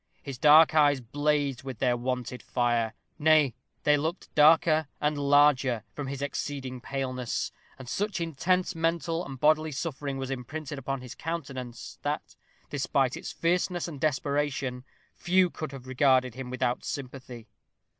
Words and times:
His 0.23 0.39
dark 0.39 0.73
eyes 0.73 0.99
blazed 0.99 1.61
with 1.61 1.77
their 1.77 1.95
wonted 1.95 2.41
fire 2.41 2.95
nay, 3.19 3.53
they 3.83 3.97
looked 3.97 4.33
darker 4.33 4.87
and 4.99 5.15
larger 5.15 5.83
from 5.93 6.07
his 6.07 6.23
exceeding 6.23 6.81
paleness, 6.81 7.51
and 7.77 7.87
such 7.87 8.19
intense 8.19 8.73
mental 8.73 9.23
and 9.23 9.39
bodily 9.39 9.71
suffering 9.71 10.17
was 10.17 10.31
imprinted 10.31 10.79
upon 10.79 11.01
his 11.01 11.13
countenance, 11.13 11.99
that, 12.01 12.35
despite 12.67 13.15
its 13.15 13.31
fierceness 13.31 13.87
and 13.87 14.01
desperation, 14.01 14.85
few 15.13 15.51
could 15.51 15.71
have 15.71 15.85
regarded 15.85 16.33
him 16.33 16.49
without 16.49 16.83
sympathy. 16.83 17.47